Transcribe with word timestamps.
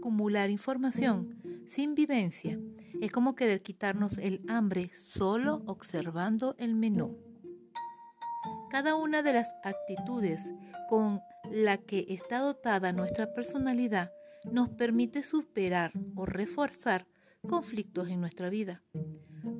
acumular 0.00 0.48
información 0.48 1.36
sin 1.66 1.94
vivencia 1.94 2.58
es 3.02 3.12
como 3.12 3.34
querer 3.34 3.60
quitarnos 3.60 4.16
el 4.16 4.40
hambre 4.48 4.90
solo 4.94 5.62
observando 5.66 6.54
el 6.58 6.74
menú. 6.74 7.18
Cada 8.70 8.94
una 8.94 9.22
de 9.22 9.34
las 9.34 9.48
actitudes 9.62 10.52
con 10.88 11.20
la 11.50 11.76
que 11.76 12.06
está 12.08 12.38
dotada 12.38 12.92
nuestra 12.92 13.34
personalidad 13.34 14.10
nos 14.50 14.70
permite 14.70 15.22
superar 15.22 15.92
o 16.16 16.24
reforzar 16.24 17.06
conflictos 17.46 18.08
en 18.08 18.20
nuestra 18.20 18.48
vida. 18.48 18.82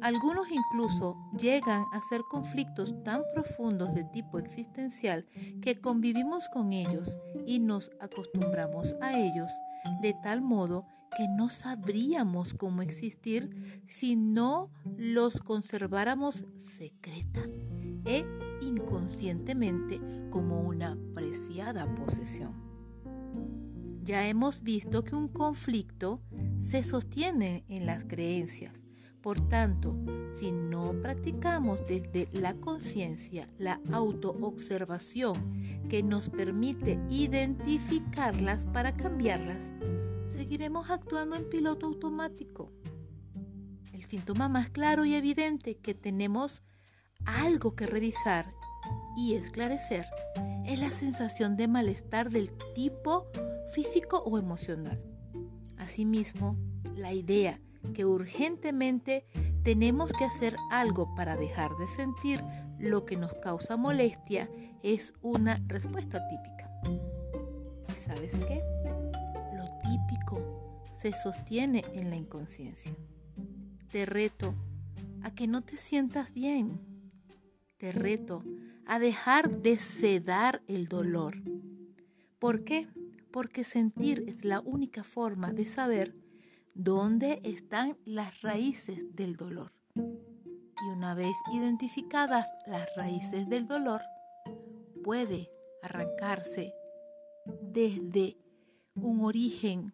Algunos 0.00 0.50
incluso 0.50 1.18
llegan 1.38 1.84
a 1.92 2.00
ser 2.08 2.22
conflictos 2.30 2.94
tan 3.04 3.22
profundos 3.34 3.94
de 3.94 4.04
tipo 4.04 4.38
existencial 4.38 5.26
que 5.60 5.80
convivimos 5.80 6.48
con 6.48 6.72
ellos 6.72 7.14
y 7.46 7.58
nos 7.58 7.90
acostumbramos 8.00 8.94
a 9.02 9.18
ellos 9.18 9.50
de 10.00 10.14
tal 10.22 10.40
modo 10.40 10.86
que 11.16 11.26
no 11.28 11.50
sabríamos 11.50 12.54
cómo 12.54 12.82
existir 12.82 13.82
si 13.88 14.16
no 14.16 14.70
los 14.96 15.34
conserváramos 15.40 16.44
secreta 16.78 17.40
e 18.04 18.24
inconscientemente 18.60 20.00
como 20.30 20.62
una 20.62 20.96
preciada 21.14 21.92
posesión. 21.94 22.54
Ya 24.02 24.26
hemos 24.26 24.62
visto 24.62 25.04
que 25.04 25.14
un 25.14 25.28
conflicto 25.28 26.20
se 26.60 26.84
sostiene 26.84 27.64
en 27.68 27.86
las 27.86 28.04
creencias. 28.04 28.89
Por 29.22 29.46
tanto, 29.48 29.94
si 30.38 30.50
no 30.50 30.92
practicamos 31.02 31.86
desde 31.86 32.28
la 32.32 32.54
conciencia 32.54 33.48
la 33.58 33.78
autoobservación 33.92 35.34
que 35.90 36.02
nos 36.02 36.30
permite 36.30 36.98
identificarlas 37.10 38.64
para 38.66 38.96
cambiarlas, 38.96 39.58
seguiremos 40.30 40.88
actuando 40.88 41.36
en 41.36 41.50
piloto 41.50 41.86
automático. 41.86 42.72
El 43.92 44.04
síntoma 44.04 44.48
más 44.48 44.70
claro 44.70 45.04
y 45.04 45.14
evidente 45.14 45.76
que 45.76 45.92
tenemos 45.94 46.62
algo 47.26 47.74
que 47.74 47.86
revisar 47.86 48.46
y 49.18 49.34
esclarecer 49.34 50.06
es 50.64 50.78
la 50.78 50.90
sensación 50.90 51.58
de 51.58 51.68
malestar 51.68 52.30
del 52.30 52.50
tipo 52.74 53.26
físico 53.72 54.22
o 54.24 54.38
emocional. 54.38 55.02
Asimismo, 55.76 56.56
la 56.96 57.12
idea 57.12 57.60
que 57.94 58.04
urgentemente 58.04 59.24
tenemos 59.62 60.12
que 60.12 60.24
hacer 60.24 60.56
algo 60.70 61.14
para 61.14 61.36
dejar 61.36 61.70
de 61.76 61.86
sentir 61.88 62.42
lo 62.78 63.04
que 63.04 63.16
nos 63.16 63.34
causa 63.34 63.76
molestia 63.76 64.48
es 64.82 65.12
una 65.22 65.62
respuesta 65.66 66.20
típica. 66.28 66.70
¿Y 67.88 67.94
sabes 67.94 68.32
qué? 68.34 68.62
Lo 69.56 69.64
típico 69.82 70.94
se 71.00 71.12
sostiene 71.12 71.84
en 71.94 72.10
la 72.10 72.16
inconsciencia. 72.16 72.94
Te 73.90 74.06
reto 74.06 74.54
a 75.22 75.34
que 75.34 75.46
no 75.46 75.62
te 75.62 75.76
sientas 75.76 76.32
bien 76.32 76.90
te 77.80 77.92
reto 77.92 78.44
a 78.84 78.98
dejar 78.98 79.62
de 79.62 79.78
sedar 79.78 80.62
el 80.68 80.86
dolor. 80.86 81.42
¿Por 82.38 82.62
qué? 82.62 82.86
Porque 83.32 83.64
sentir 83.64 84.22
es 84.28 84.44
la 84.44 84.60
única 84.60 85.02
forma 85.02 85.54
de 85.54 85.64
saber 85.64 86.14
dónde 86.82 87.42
están 87.44 87.98
las 88.06 88.40
raíces 88.40 89.14
del 89.14 89.36
dolor. 89.36 89.70
Y 89.94 90.90
una 90.90 91.14
vez 91.14 91.34
identificadas 91.52 92.48
las 92.66 92.88
raíces 92.96 93.50
del 93.50 93.66
dolor, 93.66 94.00
puede 95.04 95.50
arrancarse 95.82 96.72
desde 97.60 98.38
un 98.94 99.22
origen 99.22 99.92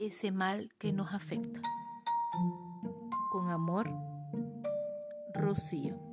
ese 0.00 0.32
mal 0.32 0.72
que 0.78 0.92
nos 0.94 1.12
afecta. 1.12 1.60
Con 3.30 3.50
amor, 3.50 3.90
Rocío. 5.34 6.07